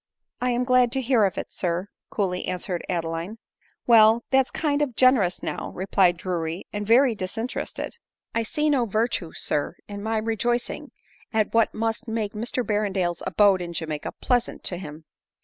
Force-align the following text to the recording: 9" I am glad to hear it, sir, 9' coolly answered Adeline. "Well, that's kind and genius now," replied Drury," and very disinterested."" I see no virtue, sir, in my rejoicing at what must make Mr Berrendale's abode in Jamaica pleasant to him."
9" 0.41 0.49
I 0.49 0.51
am 0.55 0.63
glad 0.63 0.91
to 0.93 0.99
hear 0.99 1.23
it, 1.27 1.51
sir, 1.51 1.81
9' 1.81 1.85
coolly 2.09 2.45
answered 2.45 2.83
Adeline. 2.89 3.37
"Well, 3.85 4.23
that's 4.31 4.49
kind 4.49 4.81
and 4.81 4.97
genius 4.97 5.43
now," 5.43 5.69
replied 5.75 6.17
Drury," 6.17 6.65
and 6.73 6.87
very 6.87 7.13
disinterested."" 7.13 7.97
I 8.33 8.41
see 8.41 8.67
no 8.71 8.87
virtue, 8.87 9.31
sir, 9.33 9.75
in 9.87 10.01
my 10.01 10.17
rejoicing 10.17 10.89
at 11.31 11.53
what 11.53 11.75
must 11.75 12.07
make 12.07 12.33
Mr 12.33 12.65
Berrendale's 12.65 13.21
abode 13.27 13.61
in 13.61 13.73
Jamaica 13.73 14.13
pleasant 14.13 14.63
to 14.63 14.77
him." 14.77 15.05